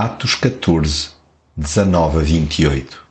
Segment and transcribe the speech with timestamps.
[0.00, 1.10] Atos 14,
[1.56, 3.04] 19 a 28.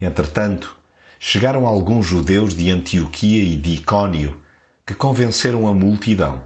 [0.00, 0.78] Entretanto,
[1.18, 4.40] chegaram alguns judeus de Antioquia e de Icônio
[4.86, 6.44] que convenceram a multidão.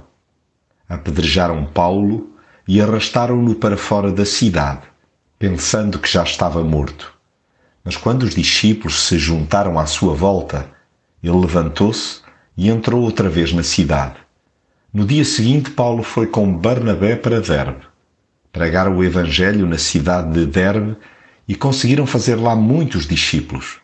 [0.89, 2.35] Apedrejaram Paulo
[2.67, 4.81] e arrastaram-no para fora da cidade,
[5.39, 7.13] pensando que já estava morto.
[7.85, 10.69] Mas quando os discípulos se juntaram à sua volta,
[11.23, 12.19] ele levantou-se
[12.57, 14.17] e entrou outra vez na cidade.
[14.93, 17.87] No dia seguinte, Paulo foi com Barnabé para Derbe.
[18.57, 20.97] Pregaram o Evangelho na cidade de Derbe
[21.47, 23.77] e conseguiram fazer lá muitos discípulos.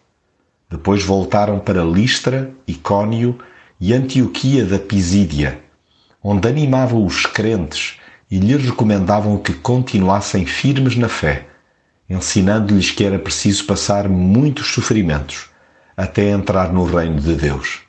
[0.68, 3.38] Depois voltaram para Listra, Icônio
[3.80, 5.60] e Antioquia da Pisídia,
[6.24, 8.00] onde animavam os crentes
[8.32, 11.46] e lhes recomendavam que continuassem firmes na fé,
[12.10, 15.52] ensinando-lhes que era preciso passar muitos sofrimentos
[15.96, 17.82] até entrar no reino de Deus.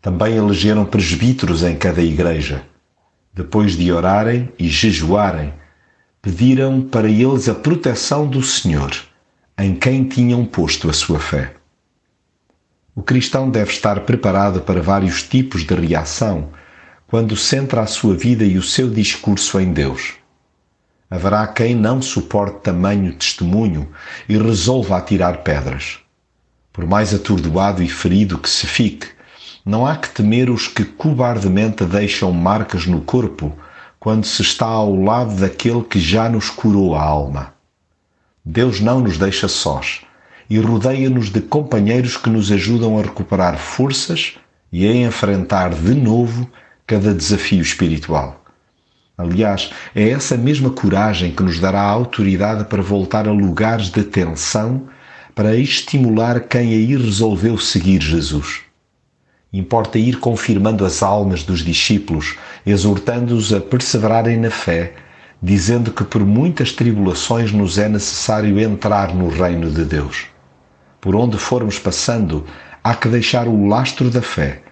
[0.00, 2.62] Também elegeram presbíteros em cada igreja.
[3.34, 5.52] Depois de orarem e jejuarem,
[6.24, 8.90] pediram para eles a proteção do Senhor,
[9.58, 11.52] em quem tinham posto a sua fé.
[12.96, 16.48] O cristão deve estar preparado para vários tipos de reação
[17.06, 20.14] quando centra a sua vida e o seu discurso em Deus.
[21.10, 23.90] Haverá quem não suporte tamanho testemunho
[24.26, 25.98] e resolva atirar pedras.
[26.72, 29.08] Por mais atordoado e ferido que se fique,
[29.62, 33.54] não há que temer os que cobardemente deixam marcas no corpo
[34.04, 37.54] quando se está ao lado daquele que já nos curou a alma.
[38.44, 40.02] Deus não nos deixa sós
[40.50, 44.34] e rodeia-nos de companheiros que nos ajudam a recuperar forças
[44.70, 46.46] e a enfrentar de novo
[46.86, 48.44] cada desafio espiritual.
[49.16, 54.04] Aliás, é essa mesma coragem que nos dará a autoridade para voltar a lugares de
[54.04, 54.86] tensão
[55.34, 58.64] para estimular quem aí resolveu seguir Jesus.
[59.50, 64.94] Importa ir confirmando as almas dos discípulos, exortando-os a perseverarem na fé,
[65.42, 70.26] dizendo que por muitas tribulações nos é necessário entrar no reino de Deus.
[71.00, 72.46] Por onde formos passando,
[72.82, 74.62] há que deixar o lastro da fé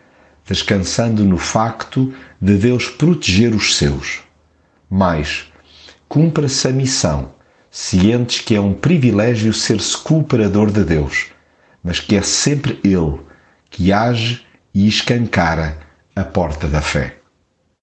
[0.47, 4.21] descansando no facto de Deus proteger os seus.
[4.91, 5.51] Mas
[6.09, 7.35] cumpra-se a missão,
[7.71, 11.29] cientes que é um privilégio ser-se cooperador de Deus,
[11.83, 13.21] mas que é sempre Ele
[13.71, 14.45] que age
[14.75, 15.79] e escancara
[16.15, 17.17] a porta da fé.